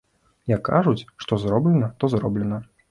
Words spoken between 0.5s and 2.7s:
Як кажуць, што зроблена, то зроблена.